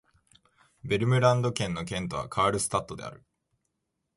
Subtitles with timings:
[0.83, 3.23] ヴェルムランド県の県都はカールスタッドである